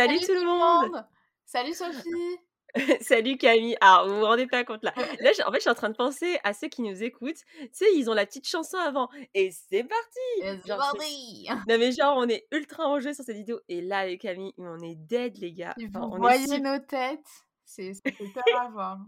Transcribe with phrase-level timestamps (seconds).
[0.00, 1.04] Salut, tout le monde
[1.44, 2.38] Salut Sophie
[3.02, 3.76] Salut Camille.
[3.82, 4.94] Alors, vous vous rendez pas compte là.
[4.96, 7.42] Là, en fait, je suis en train de penser à ceux qui nous écoutent.
[7.58, 9.10] Tu sais, ils ont la petite chanson avant.
[9.34, 13.60] Et c'est parti C'est parti Non mais genre, on est ultra enjeu sur cette vidéo.
[13.68, 15.74] Et là, avec Camille, on est dead, les gars.
[15.88, 17.44] Enfin, vous voyez nos têtes?
[17.66, 18.98] C'est super à voir.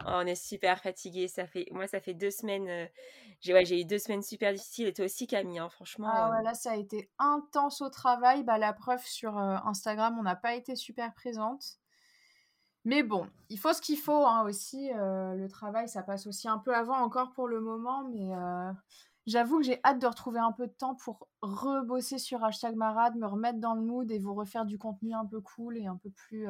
[0.00, 1.28] Oh, on est super fatigué.
[1.28, 2.68] Ça fait, moi, ça fait deux semaines.
[2.68, 2.86] euh,
[3.40, 4.88] J'ai ouais, eu deux semaines super difficiles.
[4.88, 5.58] Et toi aussi, Camille.
[5.58, 6.08] hein, franchement.
[6.10, 8.42] Ah euh, là, ça a été intense au travail.
[8.44, 11.78] Bah, la preuve sur euh, Instagram, on n'a pas été super présente.
[12.84, 14.90] Mais bon, il faut ce qu'il faut hein, aussi.
[14.92, 18.04] le travail, ça passe aussi un peu avant encore pour le moment.
[18.10, 18.28] Mais
[19.26, 23.16] j'avoue que j'ai hâte de retrouver un peu de temps pour rebosser sur Hashtag Marade,
[23.16, 25.96] me remettre dans le mood et vous refaire du contenu un peu cool et un
[25.96, 26.46] peu plus,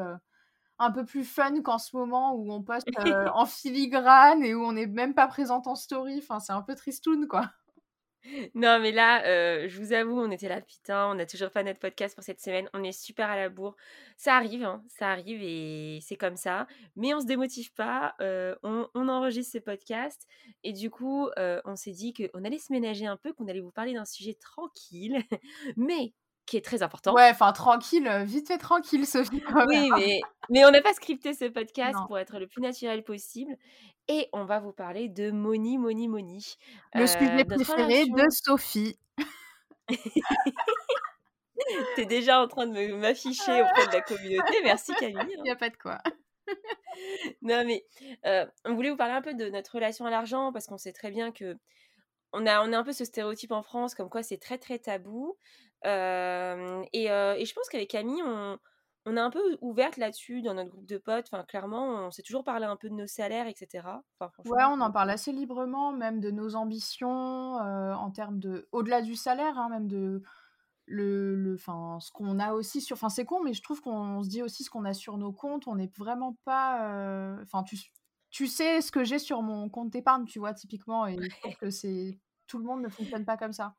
[0.79, 4.63] un peu plus fun qu'en ce moment où on poste euh, en filigrane et où
[4.65, 6.19] on n'est même pas présente en story.
[6.19, 7.51] Enfin, c'est un peu tristoun, quoi.
[8.55, 11.63] Non, mais là, euh, je vous avoue, on était là, putain, on a toujours pas
[11.63, 12.71] notre podcast pour cette semaine.
[12.73, 13.77] On est super à la bourre.
[14.17, 16.67] Ça arrive, hein, ça arrive et c'est comme ça.
[16.97, 18.15] Mais on se démotive pas.
[18.23, 20.27] euh, on, on enregistre ce podcast.
[20.63, 23.61] Et du coup, euh, on s'est dit qu'on allait se ménager un peu, qu'on allait
[23.61, 25.19] vous parler d'un sujet tranquille,
[25.77, 26.15] mais
[26.47, 27.15] qui est très important.
[27.15, 29.43] Ouais, enfin, tranquille, euh, vite fait tranquille, Sophie.
[29.67, 32.07] Oui, mais, mais on n'a pas scripté ce podcast Non.
[32.07, 33.57] pour être le plus naturel possible.
[34.09, 36.57] Et on va vous parler de Moni, Moni, Moni.
[36.95, 38.99] Le Euh, sujet préféré de Sophie.
[41.97, 44.55] T'es déjà en train de m'afficher auprès de la communauté.
[44.65, 45.35] Merci Camille.
[45.37, 45.99] Il n'y a pas de quoi.
[47.41, 47.87] Non mais
[48.27, 50.93] euh, on voulait vous parler un peu de notre relation à l'argent parce qu'on sait
[50.93, 51.57] très bien que
[52.35, 54.79] on a, on a un peu ce stéréotype en France comme quoi c'est très très
[54.79, 55.39] tabou.
[55.85, 58.59] Et, et je pense qu'avec Camille, on,
[59.07, 61.27] on est un peu ouverte là-dessus dans notre groupe de potes.
[61.31, 64.03] Enfin, clairement, on s'est toujours parlé un peu de nos salaires, etc.
[64.19, 68.67] Enfin, Ouais, on en parle assez librement, même de nos ambitions, euh, en termes de.
[68.73, 70.23] Au-delà du salaire, hein, même de.
[70.87, 72.95] Le, le, ce qu'on a aussi sur.
[72.97, 75.33] Enfin, c'est con, mais je trouve qu'on se dit aussi ce qu'on a sur nos
[75.33, 75.67] comptes.
[75.67, 76.91] On n'est vraiment pas.
[76.91, 77.79] euh, Enfin, tu,
[78.31, 81.07] tu sais ce que j'ai sur mon compte d'épargne, tu vois, typiquement.
[81.07, 82.19] Et je que c'est.
[82.47, 83.75] Tout le monde ne fonctionne pas comme ça.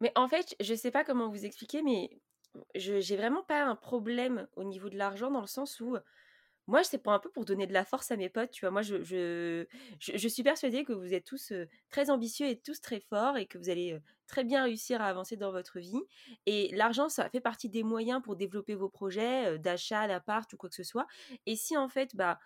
[0.00, 2.10] Mais en fait, je sais pas comment vous expliquer, mais
[2.74, 5.96] je j'ai vraiment pas un problème au niveau de l'argent dans le sens où
[6.68, 8.72] moi, c'est pour un peu pour donner de la force à mes potes, tu vois.
[8.72, 9.66] Moi, je,
[10.00, 11.52] suis persuadée que vous êtes tous
[11.90, 13.96] très ambitieux et tous très forts et que vous allez
[14.26, 16.00] très bien réussir à avancer dans votre vie.
[16.46, 20.68] Et l'argent, ça fait partie des moyens pour développer vos projets d'achat, d'appart ou quoi
[20.68, 21.06] que ce soit.
[21.46, 22.40] Et si en fait, bah,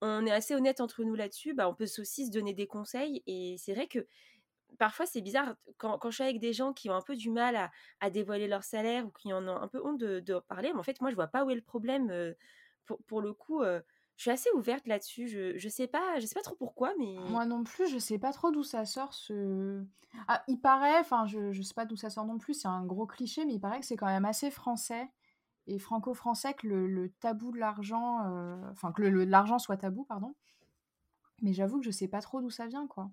[0.00, 3.24] on est assez honnête entre nous là-dessus, bah, on peut aussi se donner des conseils.
[3.26, 4.06] Et c'est vrai que
[4.78, 7.70] parfois c'est bizarre quand, je suis avec des gens qui ont un peu du mal
[8.00, 10.82] à, dévoiler leur salaire ou qui en ont un peu honte de, parler, mais en
[10.82, 12.34] fait moi je vois pas où est le problème.
[13.06, 15.28] pour, le coup, je suis assez ouverte là-dessus.
[15.28, 18.18] Je, je sais pas, je sais pas trop pourquoi, mais Moi non plus, je sais
[18.18, 19.82] pas trop d'où ça sort ce.
[20.28, 22.84] Ah, il paraît, enfin, je, je sais pas d'où ça sort non plus, c'est un
[22.84, 25.10] gros cliché, mais il paraît que c'est quand même assez français
[25.66, 28.20] et franco-français que le, tabou de l'argent,
[28.70, 30.34] enfin, que l'argent soit tabou, pardon.
[31.42, 33.10] Mais j'avoue que je sais pas trop d'où ça vient, quoi.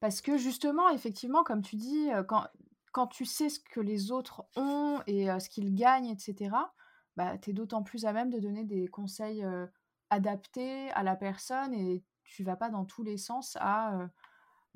[0.00, 2.44] Parce que justement, effectivement, comme tu dis, quand,
[2.92, 6.72] quand tu sais ce que les autres ont et ce qu'ils gagnent, etc.,
[7.16, 9.66] bah, tu es d'autant plus à même de donner des conseils euh,
[10.10, 14.06] adaptés à la personne et tu vas pas dans tous les sens à, euh,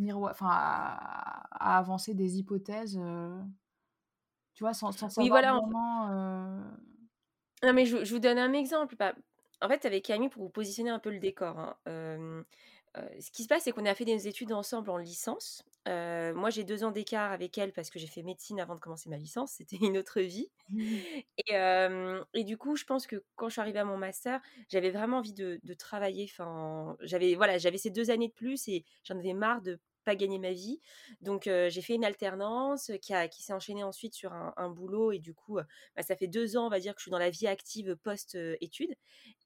[0.00, 3.40] miroi- enfin, à, à avancer des hypothèses, euh,
[4.54, 6.08] tu vois, sans, sans savoir voilà, en fait- vraiment...
[6.10, 6.60] euh,
[7.62, 8.96] Non, mais je, je vous donne un exemple.
[8.96, 9.14] Bah,
[9.62, 11.76] en fait, avec Camille, pour vous positionner un peu le décor, hein,
[13.20, 15.64] ce qui se passe, c'est qu'on a fait des études ensemble en licence.
[15.86, 19.08] Moi, j'ai deux ans d'écart avec elle parce que j'ai fait médecine avant de commencer
[19.10, 19.52] ma licence.
[19.52, 20.50] C'était une autre vie.
[21.38, 24.40] Et, euh, et du coup, je pense que quand je suis arrivée à mon master,
[24.68, 26.26] j'avais vraiment envie de, de travailler.
[26.30, 30.16] Enfin, j'avais voilà, j'avais ces deux années de plus et j'en avais marre de pas
[30.16, 30.80] gagner ma vie.
[31.20, 34.70] Donc, euh, j'ai fait une alternance qui, a, qui s'est enchaînée ensuite sur un, un
[34.70, 35.12] boulot.
[35.12, 35.58] Et du coup,
[35.96, 37.96] bah, ça fait deux ans, on va dire, que je suis dans la vie active
[37.96, 38.94] post-études.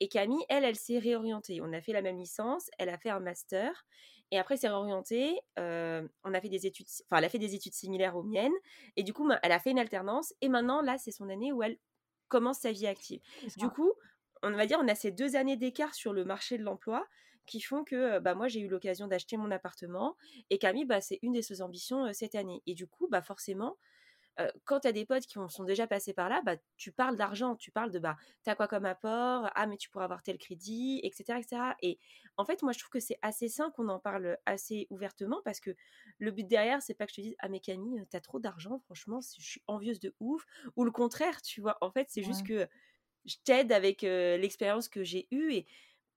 [0.01, 1.61] Et Camille, elle, elle s'est réorientée.
[1.63, 3.87] On a fait la même licence, elle a fait un master.
[4.31, 5.41] Et après, s'est réorientée.
[5.59, 8.53] euh, on a fait des études, enfin, elle a fait des études similaires aux miennes.
[8.97, 10.35] Et du coup, elle a fait une alternance.
[10.43, 11.79] Et maintenant, là, c'est son année où elle
[12.29, 13.23] commence sa vie active.
[13.57, 13.93] Du coup,
[14.43, 17.07] on va dire, on a ces deux années d'écart sur le marché de l'emploi
[17.49, 20.17] qui font que bah, moi, j'ai eu l'occasion d'acheter mon appartement.
[20.51, 22.63] Et Camille, bah, c'est une de ses ambitions euh, cette année.
[22.67, 23.77] Et du coup, bah, forcément,
[24.65, 27.57] quand tu as des potes qui sont déjà passés par là, bah, tu parles d'argent,
[27.57, 30.39] tu parles de bah, tu as quoi comme apport, ah, mais tu pourras avoir tel
[30.39, 31.41] crédit, etc.
[31.41, 31.63] etc.
[31.83, 31.99] Et
[32.37, 35.59] en fait, moi, je trouve que c'est assez sain qu'on en parle assez ouvertement parce
[35.61, 35.75] que
[36.19, 38.79] le but derrière, c'est pas que je te dise, ah, mais Camille, t'as trop d'argent,
[38.79, 40.45] franchement, je suis envieuse de ouf.
[40.77, 41.77] Ou le contraire, tu vois?
[41.81, 42.69] En fait, c'est juste que
[43.25, 45.67] je t'aide avec l'expérience que j'ai eue et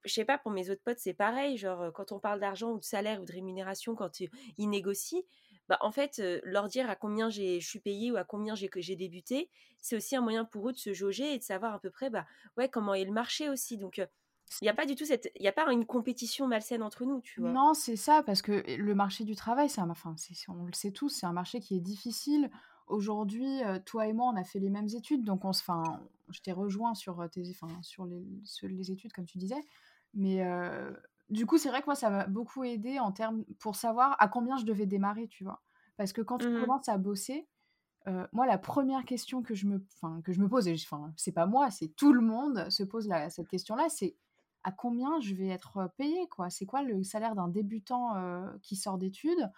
[0.05, 1.57] je sais pas, pour mes autres potes, c'est pareil.
[1.57, 5.21] Genre, quand on parle d'argent ou de salaire ou de rémunération, quand ils négocient,
[5.69, 9.49] bah, en fait, leur dire à combien je suis payée ou à combien j'ai débuté,
[9.79, 12.09] c'est aussi un moyen pour eux de se jauger et de savoir à peu près
[12.09, 12.25] bah,
[12.57, 13.77] ouais, comment est le marché aussi.
[13.77, 13.97] Donc,
[14.61, 17.05] il n'y a pas du tout cette, il y a pas une compétition malsaine entre
[17.05, 17.51] nous, tu vois?
[17.51, 20.15] Non, c'est ça, parce que le marché du travail, c'est enfin,
[20.49, 22.51] on le sait tous, c'est un marché qui est difficile.
[22.87, 26.41] Aujourd'hui, toi et moi, on a fait les mêmes études, donc on se, enfin, je
[26.41, 28.25] t'ai rejoint sur tes, enfin, sur les,
[28.63, 29.63] les études, comme tu disais.
[30.13, 30.43] Mais
[31.29, 34.27] du coup, c'est vrai que moi, ça m'a beaucoup aidé en termes pour savoir à
[34.27, 35.61] combien je devais démarrer, tu vois?
[35.97, 37.47] Parce que quand tu mmh commences à bosser,
[38.33, 39.85] moi, la première question que je me,
[40.23, 43.47] que je me pose, enfin, c'est pas moi, c'est tout le monde se pose cette
[43.49, 44.17] question-là, c'est
[44.63, 46.49] à combien je vais être payé, quoi?
[46.49, 48.15] C'est quoi le salaire d'un débutant
[48.61, 49.49] qui sort d'études?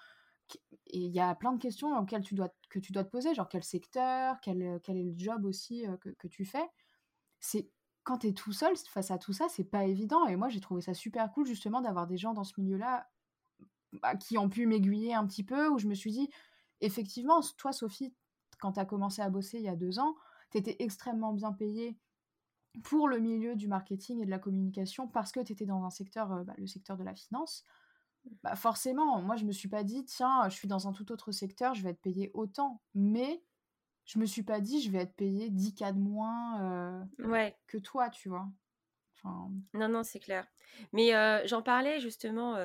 [0.88, 3.34] Et il y a plein de questions auxquelles tu dois, que tu dois te poser,
[3.34, 6.70] genre quel secteur, quel, quel est le job aussi que, que tu fais?
[7.40, 7.72] C'est
[8.04, 10.28] quand tu es tout seul face à tout ça, c'est pas évident.
[10.28, 13.10] Et moi, j'ai trouvé ça super cool justement d'avoir des gens dans ce milieu-là
[13.94, 16.30] bah, qui ont pu m'aiguiller un petit peu, où je me suis dit,
[16.82, 18.14] effectivement, toi, Sophie,
[18.60, 20.16] quand tu as commencé à bosser il y a deux ans,
[20.52, 21.98] tu étais extrêmement bien payée
[22.84, 25.90] pour le milieu du marketing et de la communication parce que tu étais dans un
[25.90, 27.64] secteur, euh, bah, le secteur de la finance.
[28.42, 31.32] Bah forcément, moi, je me suis pas dit, tiens, je suis dans un tout autre
[31.32, 32.82] secteur, je vais être payée autant.
[32.96, 33.44] Mais
[34.06, 37.56] je me suis pas dit je vais être payé 10 cas de moins ouais.
[37.68, 38.48] que toi, tu vois.
[39.74, 40.46] Non, non, c'est clair.
[40.92, 41.12] Mais
[41.46, 42.58] j'en parlais justement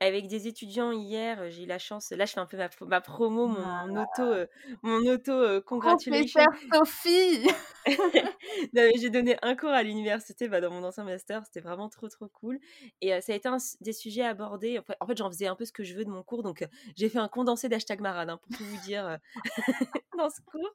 [0.00, 1.50] avec des étudiants hier.
[1.50, 2.10] J'ai eu la chance.
[2.10, 4.46] Là, je fais un peu ma, promo, mon, ah auto,
[4.82, 6.42] mon auto congratulation.
[6.72, 7.46] Sophie.
[9.00, 11.42] j'ai donné un cours à l'université bah, dans mon ancien master.
[11.46, 12.58] C'était vraiment trop, trop cool.
[13.00, 14.78] Et ça a été un des sujets abordés.
[14.78, 16.42] En fait, en fait j'en faisais un peu ce que je veux de mon cours.
[16.42, 16.66] Donc,
[16.96, 19.18] j'ai fait un condensé d'hashtag marade hein, pour tout vous dire
[20.28, 20.74] ce cours.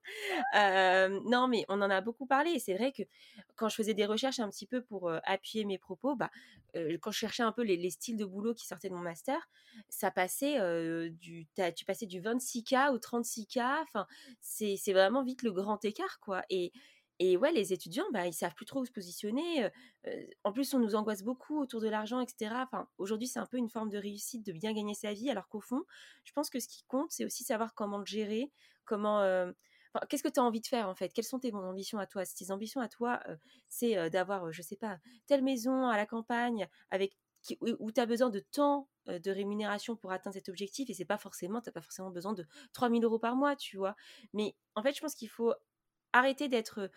[1.30, 2.52] non, mais on en a beaucoup parlé.
[2.52, 3.04] Et c'est vrai que
[3.56, 6.32] quand je faisais des recherches un petit peu pour appuyer mes propos, bah,
[7.02, 9.38] quand je cherchais un peu les, styles de boulot qui sortaient de mon master,
[9.90, 10.60] ça passait
[11.12, 13.84] du, tu passais du 26K au 36K.
[13.84, 14.08] Enfin,
[14.42, 16.44] c'est vraiment vite le grand écart, quoi.
[16.50, 16.72] Et,
[17.20, 19.70] et ouais, les étudiants, bah, ils savent plus trop où se positionner.
[20.44, 22.52] en plus, on nous angoisse beaucoup autour de l'argent, etc.
[22.56, 25.48] Enfin, aujourd'hui, c'est un peu une forme de réussite de bien gagner sa vie, alors
[25.48, 25.84] qu'au fond,
[26.26, 28.52] je pense que ce qui compte, c'est aussi savoir comment le gérer,
[28.86, 29.52] comment
[30.10, 31.10] qu'est-ce que tu as envie de faire en fait?
[31.10, 32.26] Quelles sont tes ambitions à toi?
[32.26, 33.22] Si tes ambitions à toi,
[33.70, 34.98] c'est d'avoir, je sais pas,
[35.28, 37.18] telle maison à la campagne avec
[37.62, 41.18] où tu as besoin de temps de rémunération pour atteindre cet objectif et c'est pas
[41.18, 43.96] forcément, tu n'as pas forcément besoin de 3000 euros par mois, tu vois?
[44.34, 45.54] Mais en fait, je pense qu'il faut
[46.14, 46.90] arrêter d'être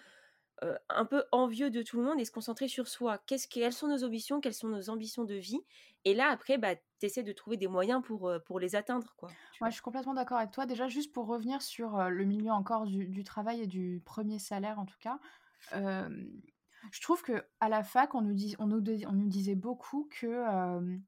[0.88, 3.18] un peu envieux de tout le monde et se concentrer sur soi?
[3.26, 4.40] Qu'est-ce quelles sont nos ambitions?
[4.40, 5.60] Quelles sont nos ambitions de vie?
[6.04, 9.14] Et là, après, bah, tu essaies de trouver des moyens pour, pour les atteindre.
[9.16, 9.30] Quoi,
[9.66, 10.66] je suis complètement d'accord avec toi.
[10.66, 14.86] Déjà, juste pour revenir sur le milieu encore du, travail et du premier salaire, en
[14.86, 15.18] tout cas,
[15.72, 20.08] je trouve que à la fac, on nous, dit, on nous, on nous disait beaucoup
[20.10, 20.98] que...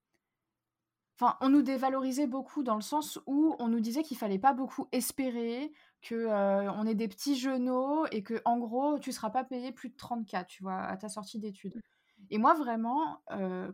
[1.22, 4.54] Enfin, on nous dévalorisait beaucoup dans le sens où on nous disait qu'il fallait pas
[4.54, 6.26] beaucoup espérer, que
[6.70, 9.96] on est des petits genoux et que en gros tu seras pas payé plus de
[9.96, 11.78] 30K, tu vois, à ta sortie d'études.
[12.30, 13.22] Et moi vraiment,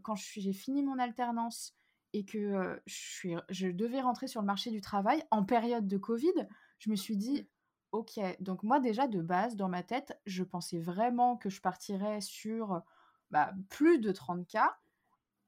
[0.03, 1.77] quand j'ai fini mon alternance
[2.13, 5.99] et que je, suis, je devais rentrer sur le marché du travail en période de
[5.99, 6.49] Covid,
[6.81, 7.47] je me suis dit,
[7.93, 12.21] ok, donc moi déjà de base, dans ma tête, je pensais vraiment que je partirais
[12.21, 12.83] sur
[13.31, 14.69] bah, plus de 30K.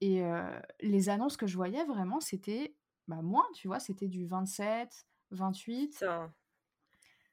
[0.00, 0.22] Et
[0.80, 2.76] les annonces que je voyais vraiment, c'était
[3.08, 6.04] bah, moins, tu vois, c'était du 27, 28.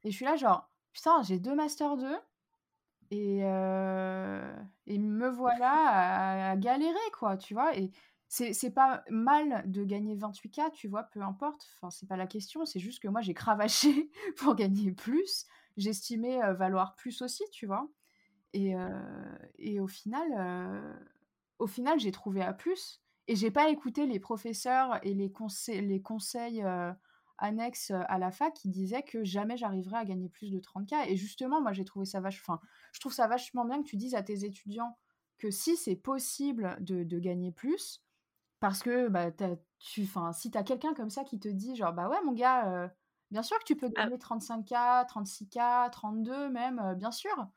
[0.03, 2.15] Et je suis là, genre, putain, j'ai deux Master 2
[3.11, 4.55] et, euh,
[4.87, 7.77] et me voilà à, galérer, quoi, tu vois.
[7.77, 7.91] Et
[8.27, 11.67] c'est pas mal de gagner 28K, tu vois, peu importe.
[11.75, 15.45] Enfin, c'est pas la question, c'est juste que moi, j'ai cravaché pour gagner plus.
[15.77, 17.87] J'estimais euh, valoir plus aussi, tu vois.
[18.53, 18.73] Et,
[19.57, 20.23] et au final,
[21.59, 23.01] au final j'ai trouvé à plus.
[23.27, 26.63] Et j'ai pas écouté les professeurs et les, conseils les conseils
[27.37, 31.07] annexe à la fac qui disait que jamais j'arriverais à gagner plus de 30K.
[31.07, 32.59] Et justement, moi, j'ai trouvé ça vachement...
[32.93, 34.97] Je trouve ça vachement bien que tu dises à tes étudiants
[35.37, 38.01] que si c'est possible de, gagner plus,
[38.59, 39.31] parce que bah,
[39.79, 42.31] tu, enfin, si tu as quelqu'un comme ça qui te dit, genre, bah ouais, mon
[42.31, 42.89] gars,
[43.31, 44.03] bien sûr que tu peux ah.
[44.03, 47.47] gagner 35K, 36K, 32 même, bien sûr.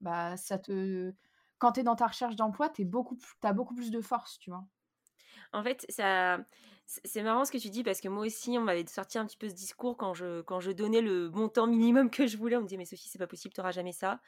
[0.00, 1.12] Bah, ça te...
[1.58, 4.50] Quand tu es dans ta recherche d'emploi, tu beaucoup, as beaucoup plus de force, tu
[4.50, 4.64] vois.
[5.52, 6.38] En fait, ça
[7.04, 9.36] C'est marrant ce que tu dis parce que moi aussi, on m'avait sorti un petit
[9.36, 12.56] peu ce discours quand je, quand je donnais le montant minimum que je voulais.
[12.56, 14.20] On me disait, mais Sophie, c'est pas possible, tu n'auras jamais ça.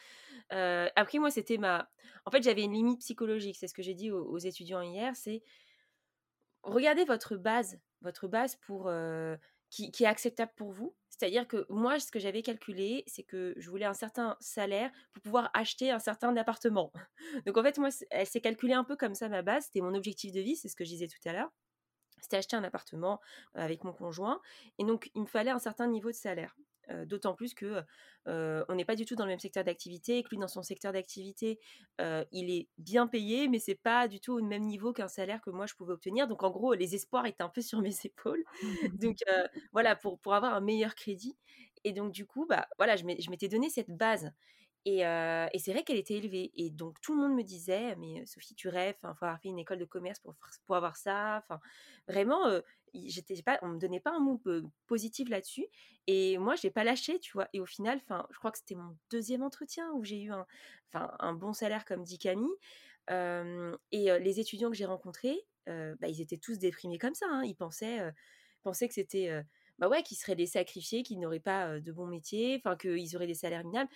[0.53, 1.91] Euh, après, moi, c'était ma.
[2.27, 3.57] En fait, j'avais une limite psychologique.
[3.59, 5.43] C'est ce que j'ai dit aux, étudiants hier c'est
[6.63, 9.37] regardez votre base, votre base pour, euh,
[9.71, 10.95] qui, est acceptable pour vous?
[11.09, 15.23] C'est-à-dire que moi, ce que j'avais calculé, c'est que je voulais un certain salaire pour
[15.23, 16.93] pouvoir acheter un certain appartement.
[17.47, 19.65] Donc en fait, moi, elle s'est calculée un peu comme ça, ma base.
[19.67, 21.51] C'était mon objectif de vie, c'est ce que je disais tout à l'heure
[22.23, 23.21] c'était acheter un appartement
[23.55, 24.41] avec mon conjoint.
[24.79, 26.55] Et donc, il me fallait un certain niveau de salaire.
[27.07, 27.83] D'autant plus que
[28.27, 30.63] on n'est pas du tout dans le même secteur d'activité, et que lui, dans son
[30.63, 31.59] secteur d'activité,
[31.99, 35.51] il est bien payé, mais c'est pas du tout au même niveau qu'un salaire que
[35.51, 36.29] moi je pouvais obtenir.
[36.29, 38.45] Donc, en gros, les espoirs étaient un peu sur mes épaules.
[38.95, 39.17] donc,
[39.73, 41.37] voilà, pour, pour avoir un meilleur crédit.
[41.85, 44.31] Et donc, du coup, bah, voilà, je m'étais donné cette base.
[44.87, 44.99] Et,
[45.59, 46.51] c'est vrai qu'elle était élevée.
[46.55, 49.49] Et donc, tout le monde me disait, mais Sophie, tu rêves, il faut avoir fait
[49.49, 50.35] une école de commerce pour,
[50.67, 51.43] pour avoir ça.
[51.45, 51.61] Enfin,
[52.09, 52.61] vraiment,
[52.95, 54.41] j'étais pas, on me donnait pas un mot
[54.87, 55.67] positif là-dessus.
[56.07, 57.49] Et moi, je n'ai pas lâché, tu vois.
[57.53, 60.47] Et au final, enfin, je crois que c'était mon deuxième entretien où j'ai eu un,
[60.95, 62.49] un bon salaire, comme dit Camille.
[63.11, 67.27] et les étudiants que j'ai rencontrés, bah, ils étaient tous déprimés comme ça.
[67.29, 67.45] Hein.
[67.45, 68.01] Ils pensaient,
[68.63, 69.45] pensaient que c'était
[69.79, 73.27] bah ouais, qu'ils seraient les sacrifiés, qu'ils n'auraient pas de bons métiers, enfin qu'ils auraient
[73.27, 73.89] des salaires minables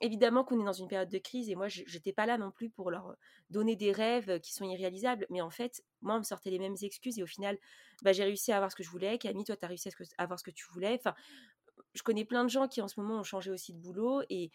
[0.00, 2.50] évidemment qu'on est dans une période de crise et moi je n'étais pas là non
[2.50, 3.16] plus pour leur
[3.48, 6.76] donner des rêves qui sont irréalisables mais en fait moi on me sortait les mêmes
[6.82, 7.58] excuses et au final
[8.02, 9.18] bah, j'ai réussi à avoir ce que je voulais.
[9.18, 10.96] Camille toi tu as réussi à avoir ce que tu voulais.
[10.98, 11.14] Enfin
[11.94, 14.50] je connais plein de gens qui en ce moment ont changé aussi de boulot et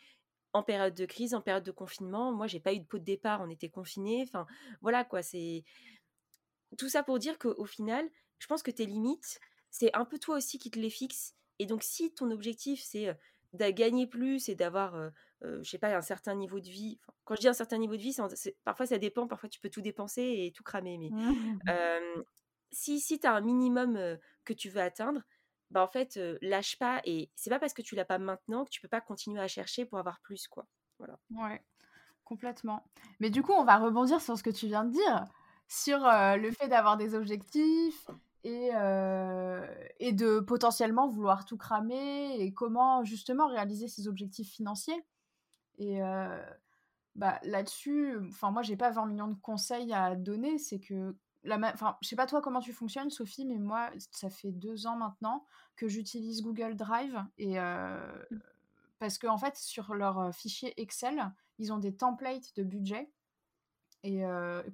[0.54, 3.04] en période de crise en période de confinement moi j'ai pas eu de pot de
[3.04, 3.42] départ.
[3.42, 4.24] On était confinés.
[4.28, 4.46] Enfin
[4.82, 5.64] voilà quoi c'est
[6.78, 8.08] tout ça pour dire qu'au final
[8.38, 9.40] je pense que tes limites
[9.72, 13.18] c'est un peu toi aussi qui te les fixes et donc si ton objectif c'est
[13.54, 15.12] de gagner plus et d'avoir
[15.44, 17.00] je sais pas, un certain niveau de vie.
[17.26, 18.16] quand je dis un certain niveau de vie,
[18.64, 20.98] parfois ça dépend, parfois tu peux tout dépenser et tout cramer.
[20.98, 22.24] Mais mmh.
[22.72, 25.22] si, si tu as un minimum que tu veux atteindre,
[25.72, 27.02] bah en fait, lâche pas.
[27.06, 29.48] Et c'est pas parce que tu l'as pas maintenant que tu peux pas continuer à
[29.48, 30.48] chercher pour avoir plus.
[30.48, 30.68] quoi.
[31.00, 31.18] Voilà.
[31.32, 31.64] Ouais,
[32.24, 32.86] complètement.
[33.20, 35.26] Mais du coup, on va rebondir sur ce que tu viens de dire,
[35.68, 38.08] sur le fait d'avoir des objectifs
[38.44, 38.70] et,
[40.00, 45.04] et de potentiellement vouloir tout cramer et comment justement réaliser ses objectifs financiers.
[45.82, 46.00] Et
[47.16, 51.58] bah, là-dessus, enfin moi j'ai pas 20 millions de conseils à donner, c'est que la
[51.74, 54.96] enfin je sais pas toi comment tu fonctionnes Sophie, mais moi ça fait deux ans
[54.96, 55.44] maintenant
[55.76, 58.42] que j'utilise Google Drive et mmh.
[59.00, 63.12] parce que en fait sur leur fichier Excel ils ont des templates de budget
[64.04, 64.24] et,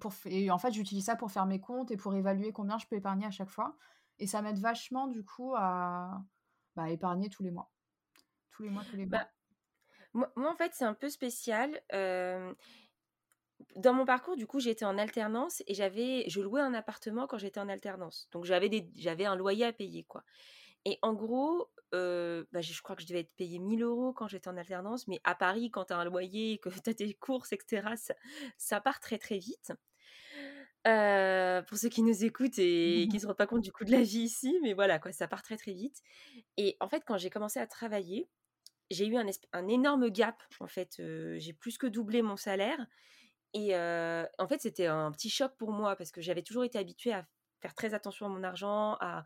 [0.02, 2.86] pour, et en fait j'utilise ça pour faire mes comptes et pour évaluer combien je
[2.86, 3.78] peux épargner à chaque fois
[4.20, 6.22] et ça m'aide vachement du coup à
[6.76, 7.72] bah, épargner tous les mois
[8.52, 9.30] tous les mois tous les mois bah,
[10.14, 11.82] moi, en fait, c'est un peu spécial.
[13.76, 17.38] dans mon parcours, du coup, j'étais en alternance et j'avais, je louais un appartement quand
[17.38, 18.28] j'étais en alternance.
[18.32, 20.24] Donc, j'avais, des, j'avais un loyer à payer, quoi.
[20.86, 24.48] Et en gros, bah, je crois que je devais être payé 1000 euros quand j'étais
[24.50, 25.08] en alternance.
[25.08, 27.90] Mais à Paris, quand tu as un loyer, que tu as tes courses, etc.,
[28.58, 29.74] ça, part très, très vite.
[30.84, 33.92] pour ceux qui nous écoutent et qui ne se rendent pas compte du coût de
[33.92, 36.02] la vie ici, mais voilà, quoi, ça part très très vite.
[36.58, 38.30] Et en fait, quand j'ai commencé à travailler,
[38.90, 40.42] j'ai eu un, énorme gap.
[40.60, 41.02] En fait,
[41.38, 42.88] j'ai plus que doublé mon salaire.
[43.54, 47.14] Et en fait, c'était un petit choc pour moi parce que j'avais toujours été habituée
[47.14, 47.26] à
[47.62, 49.24] faire très attention à mon argent, à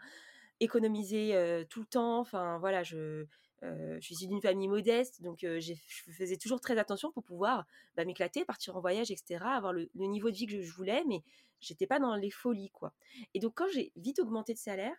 [0.59, 2.19] économiser tout le temps.
[2.19, 3.25] Enfin, voilà, je,
[3.61, 5.73] je suis d'une famille modeste, donc je
[6.17, 7.65] faisais toujours très attention pour pouvoir
[7.95, 11.23] bah, m'éclater, partir en voyage, etc., avoir le, niveau de vie que je, voulais, mais
[11.59, 12.93] j'étais pas dans les folies, quoi.
[13.33, 14.95] Et donc, quand j'ai vite augmenté de salaire,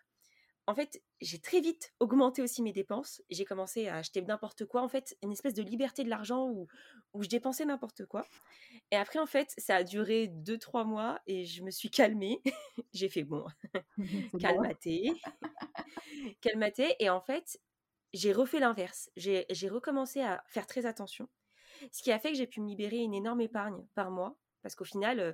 [0.65, 3.21] en fait, j'ai très vite augmenté aussi mes dépenses.
[3.29, 4.81] J'ai commencé à acheter n'importe quoi.
[4.81, 6.67] En fait, une espèce de liberté de l'argent où,
[7.13, 8.25] où je dépensais n'importe quoi.
[8.91, 12.41] Et après, en fait, ça a duré deux, trois mois et je me suis calmée.
[12.93, 13.45] j'ai fait bon,
[14.39, 15.11] calmaté.
[16.41, 16.95] calmaté.
[16.99, 17.59] Et en fait,
[18.13, 19.09] j'ai refait l'inverse.
[19.17, 21.27] J'ai recommencé à faire très attention.
[21.91, 24.37] Ce qui a fait que j'ai pu me libérer une énorme épargne par mois.
[24.61, 25.33] Parce qu'au final, euh,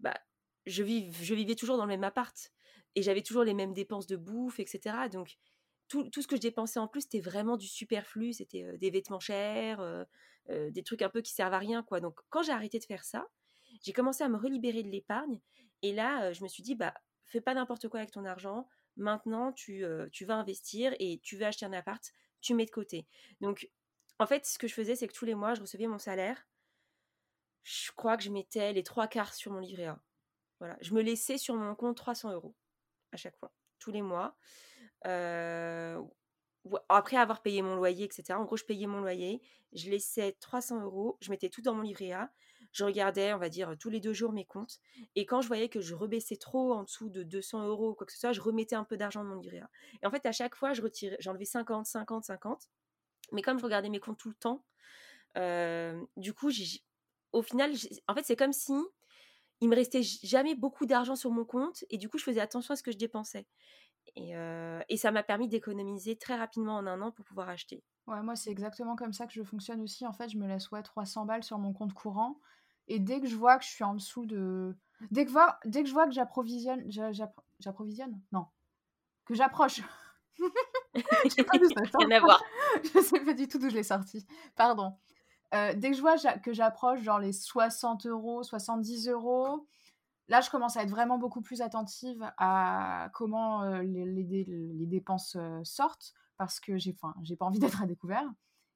[0.00, 0.18] bah,
[0.66, 2.52] je, je vivais toujours dans le même appart
[2.96, 5.08] et j'avais toujours les mêmes dépenses de bouffe, etc.
[5.12, 5.36] Donc,
[5.88, 8.32] tout, ce que je dépensais en plus, c'était vraiment du superflu.
[8.32, 10.06] C'était des vêtements chers,
[10.48, 12.00] des trucs un peu qui servent à rien, quoi.
[12.00, 13.28] Donc, quand j'ai arrêté de faire ça,
[13.82, 15.40] j'ai commencé à me relibérer de l'épargne.
[15.82, 16.94] Et là, je me suis dit, bah,
[17.26, 18.66] fais pas n'importe quoi avec ton argent.
[18.96, 22.02] Maintenant, tu, tu vas investir et tu vas acheter un appart,
[22.40, 23.06] tu mets de côté.
[23.40, 23.70] Donc,
[24.18, 26.48] en fait, ce que je faisais, c'est que tous les mois, je recevais mon salaire.
[27.62, 30.00] Je crois que je mettais les trois quarts sur mon livret A.
[30.58, 32.54] Voilà, je me laissais sur mon compte 300 euros
[33.12, 34.36] à chaque fois, tous les mois.
[36.88, 38.38] après avoir payé mon loyer, etc.
[38.38, 39.40] En gros, je payais mon loyer,
[39.72, 42.32] je laissais 300 euros, je mettais tout dans mon livret A,
[42.72, 44.80] je regardais, on va dire, tous les deux jours mes comptes.
[45.14, 48.06] Et quand je voyais que je rebaissais trop en dessous de 200 euros ou quoi
[48.06, 49.70] que ce soit, je remettais un peu d'argent dans mon livret A.
[50.02, 52.68] Et en fait, à chaque fois, je retirais, j'enlevais 50, 50, 50.
[53.32, 54.64] Mais comme je regardais mes comptes tout le temps,
[56.16, 56.50] du coup,
[57.32, 57.72] au final,
[58.08, 58.74] en fait, c'est comme si
[59.60, 62.72] il me restait jamais beaucoup d'argent sur mon compte et du coup, je faisais attention
[62.72, 63.46] à ce que je dépensais.
[64.14, 64.32] Et,
[64.88, 67.82] et ça m'a permis d'économiser très rapidement en un an pour pouvoir acheter.
[68.06, 70.06] Ouais, moi, c'est exactement comme ça que je fonctionne aussi.
[70.06, 72.38] En fait, je me laisse ouais, 300 balles sur mon compte courant.
[72.88, 74.76] Et dès que je vois que je suis en dessous de.
[75.10, 75.32] Dès que,
[75.68, 76.84] dès que je vois que j'approvisionne.
[77.58, 78.20] J'approvisionne?
[78.32, 78.46] Non.
[79.24, 79.82] Que j'approche.
[81.24, 81.58] je sais pas
[81.98, 82.42] Rien à voir.
[82.94, 84.26] je sais pas du tout d'où je l'ai sorti.
[84.54, 84.96] Pardon.
[85.54, 89.66] Euh, dès que je vois que j'approche genre les 60 euros, 70 euros,
[90.28, 95.60] là je commence à être vraiment beaucoup plus attentive à comment euh, les, dépenses euh,
[95.62, 98.28] sortent parce que j'ai j'ai pas envie d'être à découvert.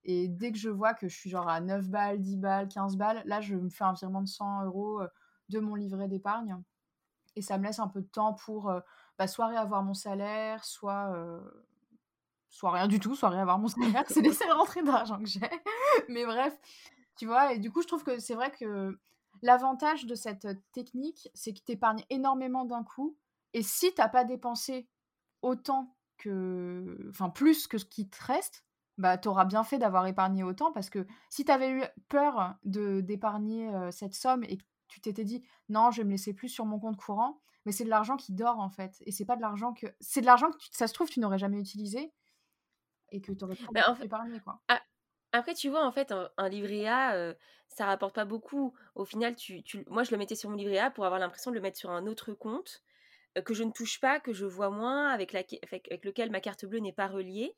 [0.04, 2.96] Et dès que je vois que je suis genre à 9 balles, 10 balles, 15
[2.96, 5.02] balles, là je me fais un virement de 100 euros
[5.48, 6.56] de mon livret d'épargne.
[7.36, 8.72] Et ça me laisse un peu de temps pour
[9.18, 11.12] bah, soit réavoir mon salaire, soit
[12.50, 15.26] soit rien du tout, soit rien avoir mon salaire, c'est les seules rentrées d'argent que
[15.26, 15.40] j'ai.
[16.08, 16.58] Mais bref,
[17.16, 18.98] tu vois, et du coup, je trouve que c'est vrai que
[19.42, 23.16] l'avantage de cette technique, c'est que tu épargnes énormément d'un coup.
[23.54, 24.88] Et si tu n'as pas dépensé
[25.42, 27.08] autant que.
[27.08, 28.64] Enfin, plus que ce qui te reste,
[28.98, 32.54] bah, tu auras bien fait d'avoir épargné autant parce que si tu avais eu peur
[32.64, 36.48] de d'épargner cette somme et que tu t'étais dit non, je vais me laisser plus
[36.48, 38.96] sur mon compte courant, mais c'est de l'argent qui dort en fait.
[39.06, 39.86] Et c'est pas de l'argent que.
[40.00, 42.12] C'est de l'argent que ça se trouve, tu n'aurais jamais utilisé
[43.12, 44.40] et que tu aurais pas bah, épargné.
[44.40, 44.60] Quoi.
[45.32, 47.34] après, tu vois, en fait, un, livret A, euh,
[47.68, 48.74] ça rapporte pas beaucoup.
[48.94, 51.50] Au final, tu, tu, moi, je le mettais sur mon livret A pour avoir l'impression
[51.50, 52.82] de le mettre sur un autre compte
[53.38, 56.40] euh, que je ne touche pas, que je vois moins, avec, la, avec, lequel ma
[56.40, 57.56] carte bleue n'est pas reliée.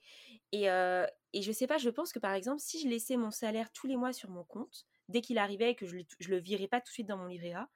[0.52, 3.30] Et, euh, et je sais pas, je pense que par exemple, si je laissais mon
[3.30, 6.38] salaire tous les mois sur mon compte, dès qu'il arrivait et que je, je le
[6.38, 7.68] virais pas tout de suite dans mon livret A,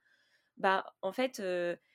[0.57, 1.43] bah en fait,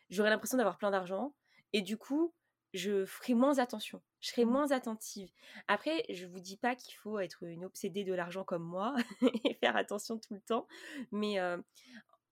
[0.09, 1.33] j'aurais l'impression d'avoir plein d'argent.
[1.73, 2.33] Et du coup,
[2.73, 4.49] je ferai moins attention, je serai mmh.
[4.49, 5.31] moins attentive.
[5.67, 8.95] Après, je vous dis pas qu'il faut être une obsédée de l'argent comme moi
[9.45, 10.67] et faire attention tout le temps,
[11.11, 11.37] mais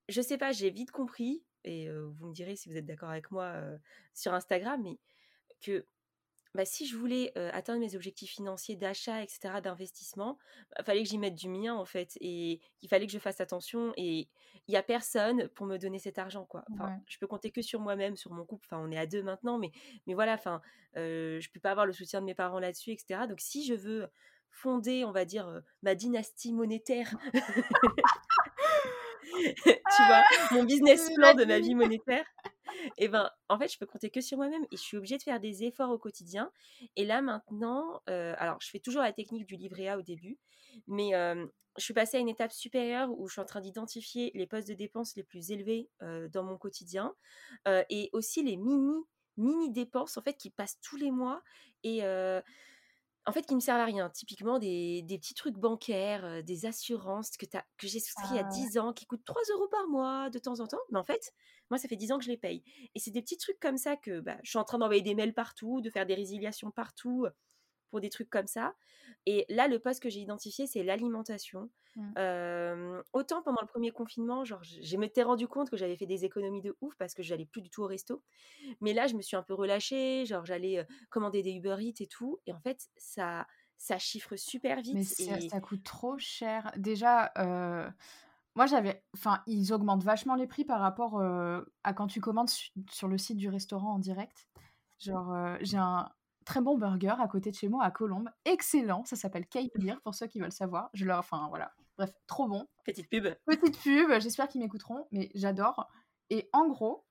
[0.07, 3.31] je sais pas, j'ai vite compris, et vous me direz si vous êtes d'accord avec
[3.31, 3.55] moi
[4.13, 4.97] sur Instagram, mais
[5.61, 5.85] que
[6.55, 11.09] bah, si je voulais atteindre mes objectifs financiers d'achat, etc., d'investissement, il bah, fallait que
[11.09, 14.27] j'y mette du mien, en fait, et il fallait que je fasse attention, et
[14.67, 16.65] il n'y a personne pour me donner cet argent, quoi.
[16.73, 19.23] Enfin, Je peux compter que sur moi-même, sur mon couple, enfin, on est à deux
[19.23, 19.71] maintenant, mais,
[20.07, 20.61] mais voilà, enfin,
[20.95, 23.21] je peux pas avoir le soutien de mes parents là-dessus, etc.
[23.27, 24.07] Donc, si je veux
[24.51, 27.15] fonder, on va dire, ma dynastie monétaire,
[29.65, 32.25] tu vois, mon business plan de ma vie monétaire,
[32.97, 35.23] et ben en fait je peux compter que sur moi-même et je suis obligée de
[35.23, 36.51] faire des efforts au quotidien.
[36.95, 40.37] Et là maintenant euh, alors je fais toujours la technique du livret A au début
[40.87, 41.11] mais
[41.77, 44.67] je suis passée à une étape supérieure où je suis en train d'identifier les postes
[44.67, 45.89] de dépenses les plus élevés
[46.31, 47.13] dans mon quotidien
[47.89, 49.03] et aussi les mini
[49.37, 51.41] mini dépenses en fait qui passent tous les mois
[53.29, 54.09] en fait, qui me servent à rien.
[54.09, 58.77] Typiquement, des, petits trucs bancaires, des assurances que, que j'ai souscrit il y a 10
[58.77, 58.83] ah.
[58.83, 60.81] ans, qui coûtent 3 euros par mois de temps en temps.
[60.91, 61.33] Mais en fait,
[61.69, 62.63] moi, ça fait 10 ans que je les paye.
[62.95, 65.15] Et c'est des petits trucs comme ça que bah, je suis en train d'envoyer des
[65.15, 67.27] mails partout, de faire des résiliations partout
[67.89, 68.73] pour des trucs comme ça.
[69.25, 71.69] Et là, le poste que j'ai identifié, c'est l'alimentation.
[71.95, 73.01] Mmh.
[73.11, 76.61] autant pendant le premier confinement, genre, je m'étais rendu compte que j'avais fait des économies
[76.61, 78.23] de ouf parce que j'allais plus du tout au resto.
[78.79, 82.07] Mais là, je me suis un peu relâchée, genre, j'allais commander des Uber Eats et
[82.07, 82.39] tout.
[82.45, 83.47] Et en fait, ça,
[83.77, 84.93] ça chiffre super vite.
[84.93, 86.71] Mais ça, coûte trop cher.
[86.77, 87.33] Déjà,
[88.55, 89.03] moi, j'avais.
[89.13, 92.49] Enfin, ils augmentent vachement les prix par rapport à quand tu commandes
[92.89, 94.47] sur le site du restaurant en direct.
[94.99, 96.09] Genre, j'ai un,
[96.49, 98.29] très bon burger à côté de chez moi à Colombes.
[98.43, 100.89] Excellent, ça s'appelle Beer pour ceux qui veulent savoir.
[100.93, 102.67] Je leur, enfin voilà, bref, trop bon.
[102.83, 103.27] Petite pub.
[103.45, 105.87] Petite pub, j'espère qu'ils m'écouteront, mais j'adore.
[106.31, 107.05] Et en gros,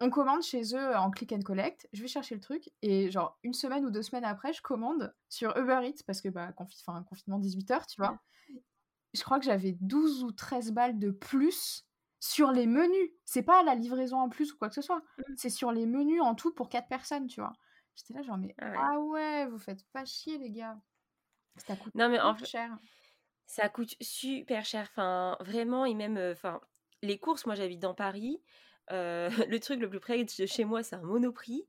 [0.00, 1.88] on commande chez eux en click and collect.
[1.94, 5.14] Je vais chercher le truc et genre une semaine ou deux semaines après, je commande
[5.30, 8.18] sur Uber Eats parce que bah confinement 18 heures, tu vois.
[9.14, 11.86] Je crois que j'avais 12 ou 13 balles de plus
[12.20, 13.10] sur les menus.
[13.24, 15.00] C'est pas la livraison en plus ou quoi que ce soit.
[15.16, 15.22] Mmh.
[15.36, 17.54] C'est sur les menus en tout pour 4 personnes, tu vois.
[17.96, 18.76] J'étais là, genre, mais ah ouais.
[18.78, 19.46] ah ouais.
[19.46, 20.76] vous faites pas chier, les gars.
[21.56, 22.76] Ça coûte non, mais en cher.
[23.46, 24.88] Ça coûte super cher.
[24.90, 26.60] Enfin, vraiment, et même, enfin,
[27.02, 28.40] les courses, moi j'habite dans Paris.
[28.90, 31.66] Euh, le truc le plus près de chez moi, c'est un monoprix.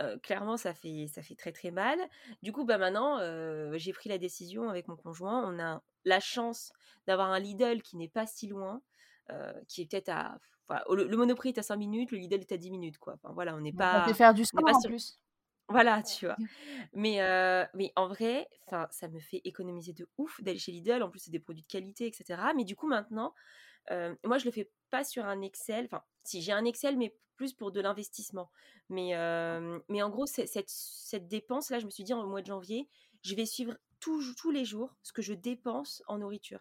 [0.00, 1.98] Euh, clairement, ça fait, ça fait très très mal.
[2.42, 5.52] Du coup, bah maintenant, euh, j'ai pris la décision avec mon conjoint.
[5.52, 6.72] On a la chance
[7.06, 8.80] d'avoir un Lidl qui n'est pas si loin,
[9.66, 10.38] qui est peut-être à.
[10.68, 13.14] Voilà, le, Monoprix est à 5 minutes, le Lidl est à 10 minutes, quoi.
[13.14, 14.04] Enfin, voilà, on n'est pas.
[14.04, 15.18] Fait faire du sport en plus.
[15.68, 16.40] Voilà, tu vois?
[16.94, 18.48] Mais, heu, mais en vrai,
[18.90, 21.02] ça me fait économiser de ouf d'aller chez Lidl.
[21.02, 22.54] En plus, c'est des produits de qualité et cetera.
[22.54, 23.34] Mais du coup, maintenant,
[23.90, 25.86] moi, je le fais pas sur un Excel.
[25.86, 28.50] Enfin, si, j'ai un Excel, mais plus pour de l'investissement.
[28.90, 32.88] Mais, en gros, cette cette dépense-là, je me suis dit, en mois de janvier,
[33.22, 36.60] je vais suivre tous tous les jours ce que je dépense en nourriture.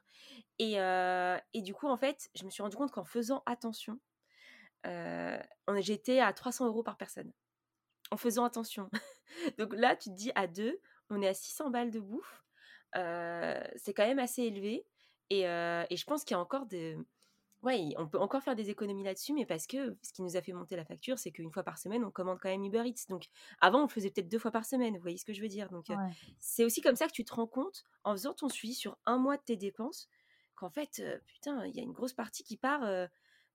[0.60, 4.00] Et, et du coup, en fait, je me suis rendu compte qu'en faisant attention,
[5.80, 7.34] j'étais à 300 € par personne
[8.12, 8.89] en faisant attention.
[9.58, 12.43] Donc là, tu te dis à deux, on est à 600 balles de bouffe.
[12.96, 14.86] Euh, c'est quand même assez élevé.
[15.30, 16.98] Et, euh, et je pense qu'il y a encore des.
[17.63, 20.41] Ouais, on peut encore faire des économies là-dessus, mais parce que ce qui nous a
[20.41, 23.08] fait monter la facture, c'est qu'une fois par semaine, on commande quand même Uber Eats.
[23.10, 23.26] Donc
[23.60, 24.96] avant, on le faisait peut-être deux fois par semaine.
[24.96, 25.70] Vous voyez ce que je veux dire?
[25.70, 25.96] Donc euh,
[26.39, 29.17] c'est aussi comme ça que tu te rends compte, en faisant ton suivi sur un
[29.17, 30.08] mois de tes dépenses,
[30.56, 32.84] qu'en fait, putain, il y a une grosse partie qui part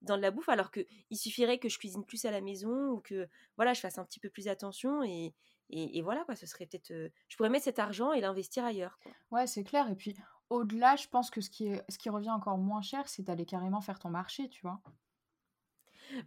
[0.03, 2.99] dans de la bouffe, alors qu'il suffirait que je cuisine plus à la maison ou
[2.99, 5.33] que voilà, je fasse un petit peu plus attention et,
[5.69, 6.91] et, voilà, quoi, ce serait peut-être.
[6.91, 8.99] Euh, je pourrais mettre cet argent et l'investir ailleurs.
[9.01, 9.11] Quoi.
[9.31, 9.89] Ouais, c'est clair.
[9.89, 10.15] Et puis,
[10.49, 13.45] au-delà, je pense que ce qui, est, ce qui revient encore moins cher, c'est d'aller
[13.45, 14.79] carrément faire ton marché, tu vois.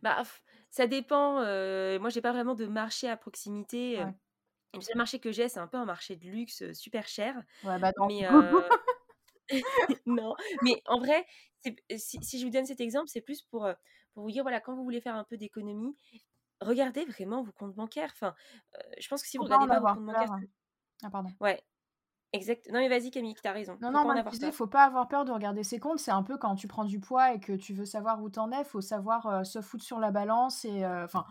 [0.03, 0.23] Bah,
[0.71, 1.41] ça dépend.
[1.43, 4.01] Euh, moi, j'ai pas vraiment de marché à proximité.
[4.01, 4.07] Euh.
[4.75, 7.37] Le seul marché que j'ai, c'est un peu un marché de luxe super cher.
[7.63, 8.09] Ouais, bah non.
[8.09, 8.27] Mais,
[10.07, 11.27] non, mais en vrai,
[11.97, 13.69] si, si, je vous donne cet exemple, c'est plus pour,
[14.15, 15.97] pour vous dire, voilà, quand vous voulez faire un peu d'économie,
[16.61, 18.11] regardez vraiment vos comptes bancaires.
[18.13, 18.35] Enfin,
[18.99, 20.37] je pense que si vous regardez pas vos comptes bancaires...
[21.03, 21.29] Ah, pardon.
[21.41, 21.63] Ouais,
[22.33, 22.69] Exact.
[22.71, 23.79] Non, mais vas-y, Camille, tu as raison.
[23.81, 25.99] Non, non, il faut pas avoir peur de regarder ses comptes.
[25.99, 28.51] C'est un peu quand tu prends du poids et que tu veux savoir où t'en
[28.51, 30.65] es, faut savoir se foutre sur la balance.
[30.65, 31.25] Et enfin,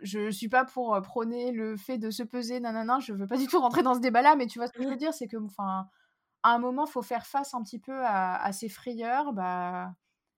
[0.00, 2.98] je suis pas pour prôner le fait de se peser, nanana.
[3.00, 4.88] Je veux pas du tout rentrer dans ce débat-là, mais tu vois ce que je
[4.88, 5.88] veux dire, c'est que, enfin,
[6.44, 9.32] à un moment, faut faire face un petit peu à, ces frayeurs.
[9.32, 9.94] Bah,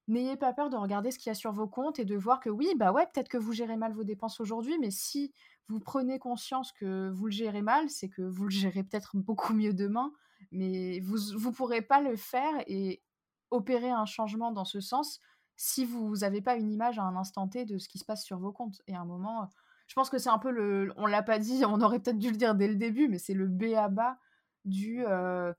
[0.06, 2.38] n'ayez pas peur de regarder ce qu'il y a sur vos comptes et de voir
[2.38, 5.34] que oui, bah ouais, peut-être que vous gérez mal vos dépenses aujourd'hui, mais si
[5.66, 9.52] vous prenez conscience que vous le gérez mal, c'est que vous le gérez peut-être beaucoup
[9.52, 10.12] mieux demain,
[10.52, 13.02] mais vous ne pourrez pas le faire et
[13.50, 15.20] opérer un changement dans ce sens
[15.56, 18.24] si vous n'avez pas une image à un instant T de ce qui se passe
[18.24, 18.80] sur vos comptes.
[18.86, 19.48] Et à un moment,
[19.88, 20.92] je pense que c'est un peu le...
[20.96, 23.34] On l'a pas dit, on aurait peut-être dû le dire dès le début, mais c'est
[23.34, 24.18] le B à bas
[24.64, 25.04] du...
[25.04, 25.52] Euh,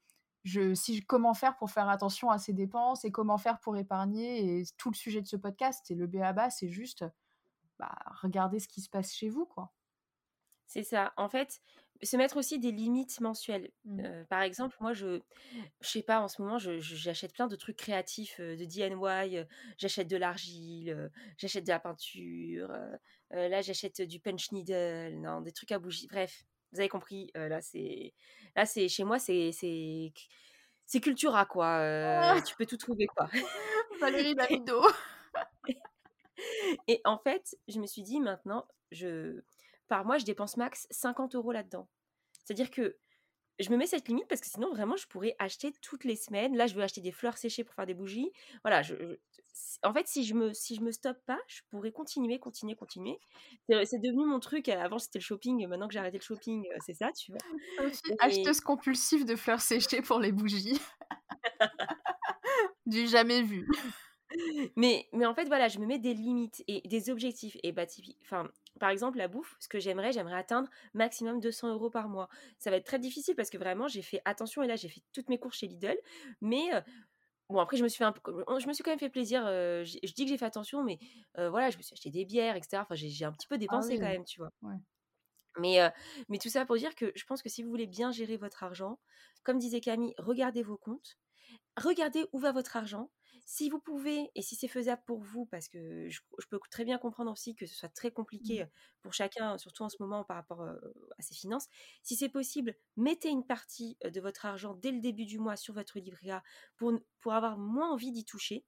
[0.47, 4.59] je, si, comment faire pour faire attention à ses dépenses et comment faire pour épargner.
[4.59, 7.05] Et tout le sujet de ce podcast, et le BABA, c'est juste
[7.79, 9.45] bah, regarder ce qui se passe chez vous.
[9.45, 9.73] quoi.
[10.65, 11.13] C'est ça.
[11.17, 11.61] En fait,
[12.01, 13.71] se mettre aussi des limites mensuelles.
[13.85, 13.99] Mmh.
[13.99, 15.21] Euh, par exemple, moi, je,
[15.81, 18.93] je sais pas, en ce moment, j'achète plein de trucs créatifs euh, de DIY.
[19.37, 19.45] Euh,
[19.77, 22.69] j'achète de l'argile, j'achète de la peinture.
[23.31, 26.07] là, j'achète du punch needle, non, des trucs à bougie.
[26.07, 27.31] Bref, vous avez compris.
[27.35, 28.13] là, c'est
[28.55, 30.11] Là, c'est chez moi, c'est c'est
[30.85, 31.67] c'est Cultura quoi.
[31.67, 32.41] Ah!
[32.41, 33.29] tu peux tout trouver quoi.
[34.01, 34.35] Valérie.
[36.87, 39.41] Et en fait, je me suis dit maintenant, je
[39.87, 41.87] par mois, je dépense max 50 euros là-dedans.
[42.31, 42.97] C'est-à-dire que
[43.59, 46.55] je me mets cette limite parce que sinon, vraiment, je pourrais acheter toutes les semaines.
[46.55, 48.31] Là, je veux acheter des fleurs séchées pour faire des bougies.
[48.63, 49.17] Voilà, je,
[49.83, 53.19] en fait, si je me, si je me stoppe pas, je pourrais continuer, continuer, continuer.
[53.69, 54.69] C'est devenu mon truc.
[54.69, 55.67] Avant, c'était le shopping.
[55.67, 57.89] Maintenant que j'ai arrêté le shopping, c'est ça, tu vois.
[58.19, 60.79] Acheteuse compulsive de fleurs séchées pour les bougies.
[62.85, 63.67] du jamais vu.
[64.75, 67.57] Mais, mais en fait, voilà, je me mets des limites et des objectifs.
[67.63, 67.85] Et bah,
[68.23, 72.29] enfin, par exemple, la bouffe, ce que j'aimerais, j'aimerais atteindre maximum 200 euros par mois.
[72.59, 75.01] Ça va être très difficile parce que vraiment, j'ai fait attention et là, j'ai fait
[75.13, 75.97] toutes mes courses chez Lidl.
[76.41, 76.65] Mais
[77.49, 78.21] bon, après, je me suis fait un peu,
[78.59, 79.43] je me suis quand même fait plaisir.
[79.43, 80.99] je dis que j'ai fait attention, mais
[81.35, 82.81] voilà, je me suis acheté des bières, etc.
[82.81, 84.51] Enfin, j'ai un petit peu ah dépensé quand même, tu vois.
[85.59, 85.79] Mais,
[86.29, 88.63] mais tout ça pour dire que je pense que si vous voulez bien gérer votre
[88.63, 88.99] argent,
[89.43, 91.17] comme disait Camille, regardez vos comptes,
[91.77, 93.09] regardez où va votre argent,
[93.49, 96.97] si vous pouvez, et si c'est faisable pour vous, parce que je, peux très bien
[96.97, 98.69] comprendre aussi que ce soit très compliqué mmh.
[99.01, 101.69] pour chacun, surtout en ce moment par rapport à ses finances,
[102.03, 105.73] si c'est possible, mettez une partie de votre argent dès le début du mois sur
[105.73, 106.43] votre livret A
[106.75, 108.65] pour, pour avoir moins envie d'y toucher.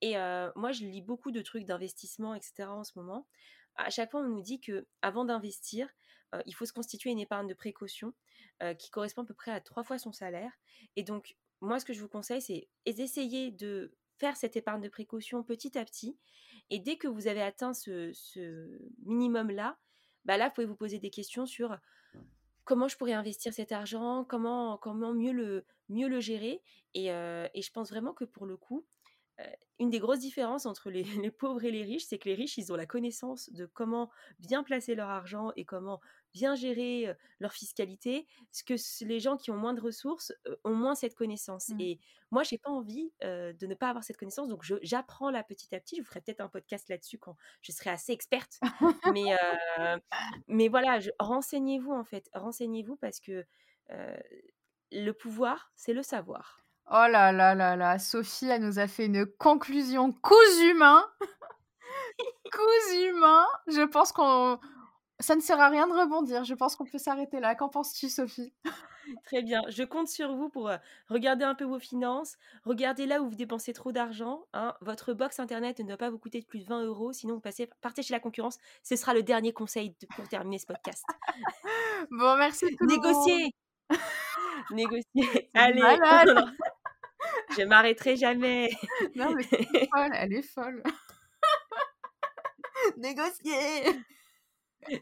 [0.00, 0.14] Et
[0.54, 2.68] moi, je lis beaucoup de trucs d'investissement, etc.
[2.68, 3.26] en ce moment.
[3.74, 5.88] À chaque fois, on nous dit que avant d'investir,
[6.46, 8.14] il faut se constituer une épargne de précaution
[8.78, 10.52] qui correspond à peu près à trois fois son salaire.
[10.94, 14.88] Et donc, moi, ce que je vous conseille, c'est d'essayer de faire cette épargne de
[14.88, 16.16] précaution petit à petit.
[16.70, 18.12] Et dès que vous avez atteint ce,
[19.04, 19.76] minimum-là,
[20.24, 21.76] bah là, vous pouvez vous poser des questions sur
[22.62, 26.62] comment je pourrais investir cet argent, comment, comment mieux, le, mieux le gérer.
[26.94, 28.86] Et, euh, et je pense vraiment que pour le coup,
[29.78, 32.56] une des grosses différences entre les, les pauvres et les riches, c'est que les riches,
[32.58, 36.00] ils ont la connaissance de comment bien placer leur argent et comment
[36.32, 40.32] bien gérer leur fiscalité, ce que les gens qui ont moins de ressources
[40.64, 41.68] ont moins cette connaissance.
[41.68, 41.80] Mmh.
[41.80, 45.74] Et moi, j'ai pas envie de ne pas avoir cette connaissance, donc j'apprends là petit
[45.74, 45.96] à petit.
[45.96, 48.60] Je vous ferai peut-être un podcast là-dessus quand je serai assez experte.
[49.12, 49.24] mais,
[50.48, 53.44] mais voilà, renseignez-vous en fait, renseignez-vous parce que
[54.90, 56.61] le pouvoir, c'est le savoir.
[56.94, 61.02] Oh là là là là, Sophie, elle nous a fait une conclusion cousu humain.
[62.52, 63.46] cousu humain.
[63.66, 64.60] Je pense qu'on
[65.18, 66.44] ça ne sert à rien de rebondir.
[66.44, 67.54] Je pense qu'on peut s'arrêter là.
[67.54, 68.52] Qu'en penses-tu, Sophie?
[69.24, 69.62] Très bien.
[69.68, 70.70] Je compte sur vous pour
[71.08, 72.36] regarder un peu vos finances.
[72.64, 74.44] Regardez là où vous dépensez trop d'argent.
[74.52, 74.74] Hein.
[74.82, 77.14] Votre box internet ne doit pas vous coûter plus de 20 euros.
[77.14, 78.58] Sinon, vous passez, partez chez la concurrence.
[78.82, 81.04] Ce sera le dernier conseil pour terminer ce podcast.
[82.10, 82.66] bon, merci.
[82.82, 83.54] Négocier.
[84.70, 85.50] Négocier.
[85.54, 85.82] Allez.
[87.56, 88.70] Je m'arrêterai jamais.
[89.16, 90.12] non, mais est folle.
[90.14, 90.82] Elle est folle.
[92.96, 93.84] Négocier.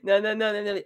[0.04, 0.82] non, non, non, non, non.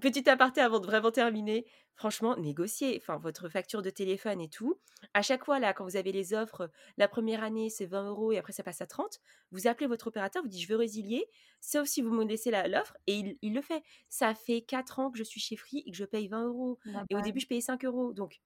[0.00, 1.66] Petit aparté avant de vraiment terminer.
[1.94, 2.96] Franchement, négociez.
[2.96, 4.80] Enfin, votre facture de téléphone et tout.
[5.12, 8.32] À chaque fois, là, quand vous avez les offres, la première année, c'est 20 euros
[8.32, 9.20] et après, ça passe à 30.
[9.50, 11.26] Vous appelez votre opérateur, vous dites, je veux résilier,
[11.60, 13.82] sauf si vous me laissez l'offre et il, le fait.
[14.08, 16.78] Ça fait 4 ans que je suis chez Free et que je paye 20 euros.
[17.10, 18.14] Et au début, je payais 5 euros.
[18.14, 18.40] Donc,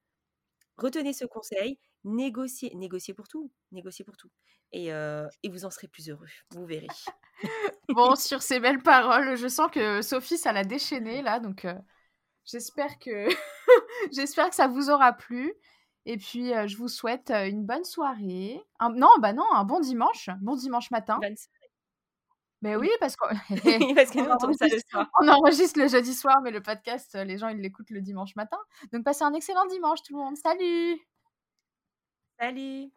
[0.76, 1.78] retenez ce conseil.
[2.04, 2.72] Négociez.
[2.74, 3.50] Négociez pour tout.
[3.72, 4.30] Négociez pour tout.
[4.72, 6.26] Et, et vous en serez plus heureux.
[6.50, 6.88] Vous verrez.
[7.88, 11.74] bon, sur ces belles paroles, je sens que Sophie, ça l'a déchaîné là, donc euh,
[12.44, 13.28] j'espère que
[14.12, 15.54] j'espère que ça vous aura plu.
[16.06, 18.60] Et puis, euh, je vous souhaite une bonne soirée.
[18.94, 21.18] Non, bah non, un bon dimanche, bon dimanche matin.
[21.20, 21.50] Bonne soirée.
[22.60, 23.28] Mais oui, parce qu'on
[25.20, 28.58] on, enregistre le jeudi soir, mais le podcast, les gens, ils l'écoutent le dimanche matin.
[28.92, 30.36] Donc, passez un excellent dimanche, tout le monde.
[30.36, 30.98] Salut
[32.44, 32.90] Salut.